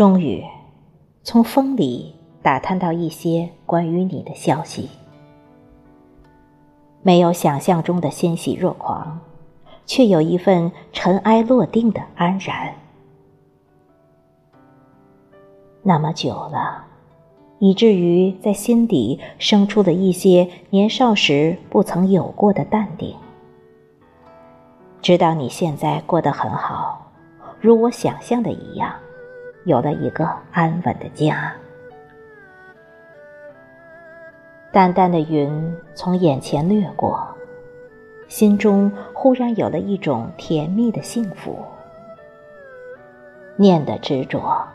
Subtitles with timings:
[0.00, 0.42] 终于，
[1.22, 4.88] 从风里打探到一些关于你的消息，
[7.02, 9.20] 没有想象中的欣喜若狂，
[9.84, 12.72] 却有一份尘埃落定的安然。
[15.82, 16.82] 那么久了，
[17.58, 23.14] 以至于在心底生出了一些年少时不曾有过的淡定。
[25.02, 27.12] 知道你现在过得很好，
[27.60, 28.90] 如我想象的一样，
[29.64, 31.52] 有了一个安稳的家。
[34.72, 37.26] 淡淡的云从眼前掠过，
[38.28, 41.58] 心中忽然有了一种甜蜜的幸福。
[43.56, 44.66] 念的执着。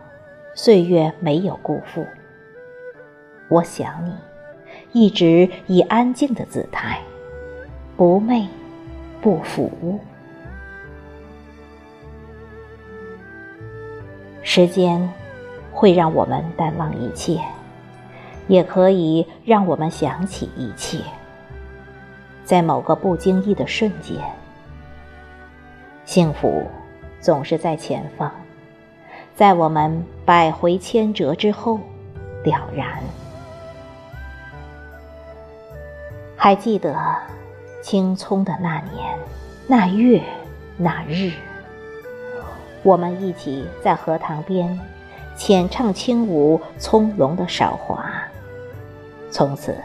[0.57, 2.05] 岁月没有辜负，
[3.49, 4.15] 我想你，
[4.93, 7.01] 一直以安静的姿态，
[7.97, 8.47] 不媚，
[9.21, 9.99] 不腐。
[14.55, 15.11] 时间
[15.73, 17.41] 会让我们淡忘一切，
[18.47, 20.99] 也可以让我们想起一切。
[22.45, 24.17] 在某个不经意的瞬间，
[26.05, 26.65] 幸福
[27.19, 28.31] 总是在前方。
[29.35, 31.77] 在我们百回千折之后，
[32.45, 33.03] 了然。
[36.37, 36.95] 还记得
[37.83, 39.17] 青葱的那年、
[39.67, 40.23] 那月、
[40.77, 41.33] 那日，
[42.85, 44.79] 我们一起在荷塘边
[45.35, 48.07] 浅唱轻舞，葱茏的韶华。
[49.31, 49.75] 从此，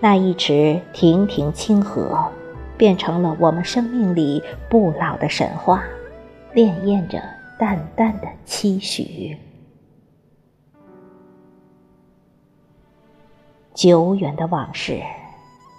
[0.00, 2.18] 那一池亭亭清河，
[2.78, 5.84] 变成了我们生命里不老的神话，
[6.54, 7.22] 潋滟着。
[7.58, 9.36] 淡淡的期许，
[13.72, 15.00] 久远的往事，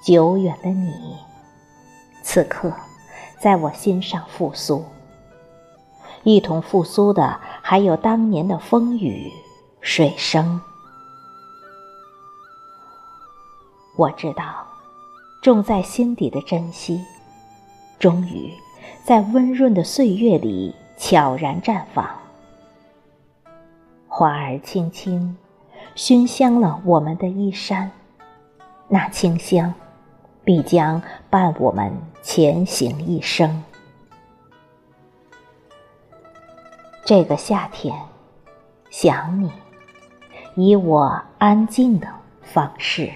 [0.06, 1.18] 久远的你，
[2.24, 2.72] 此刻
[3.38, 4.86] 在我心上复苏。
[6.24, 9.32] 一同复苏的，还有当年的风雨
[9.82, 10.60] 水声。
[13.96, 14.66] 我知道，
[15.42, 17.02] 种在心底的珍惜，
[18.00, 18.52] 终于
[19.04, 20.76] 在温润的岁月里。
[20.96, 22.08] 悄然绽放，
[24.08, 25.36] 花儿轻轻，
[25.96, 27.92] 熏香了我们的衣衫。
[28.88, 29.74] 那清香，
[30.46, 31.92] 必将伴我们
[32.22, 33.64] 前行一生。
[37.06, 37.94] 这个夏天，
[38.90, 39.52] 想你，
[40.56, 42.08] 以我安静的
[42.42, 43.12] 方式。